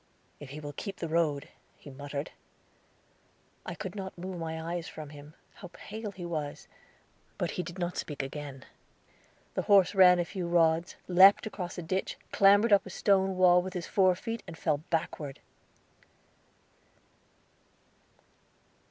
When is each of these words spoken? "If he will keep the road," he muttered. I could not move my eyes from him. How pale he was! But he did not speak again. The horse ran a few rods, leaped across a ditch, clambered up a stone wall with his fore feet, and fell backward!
"If 0.39 0.49
he 0.49 0.59
will 0.59 0.73
keep 0.73 0.95
the 0.97 1.07
road," 1.07 1.47
he 1.77 1.91
muttered. 1.91 2.31
I 3.67 3.75
could 3.75 3.93
not 3.93 4.17
move 4.17 4.39
my 4.39 4.59
eyes 4.59 4.87
from 4.87 5.11
him. 5.11 5.35
How 5.53 5.69
pale 5.73 6.09
he 6.11 6.25
was! 6.25 6.67
But 7.37 7.51
he 7.51 7.61
did 7.61 7.77
not 7.77 7.97
speak 7.97 8.23
again. 8.23 8.65
The 9.53 9.61
horse 9.61 9.93
ran 9.93 10.17
a 10.17 10.25
few 10.25 10.47
rods, 10.47 10.95
leaped 11.07 11.45
across 11.45 11.77
a 11.77 11.83
ditch, 11.83 12.17
clambered 12.31 12.73
up 12.73 12.87
a 12.87 12.89
stone 12.89 13.37
wall 13.37 13.61
with 13.61 13.75
his 13.75 13.85
fore 13.85 14.15
feet, 14.15 14.41
and 14.47 14.57
fell 14.57 14.79
backward! 14.89 15.39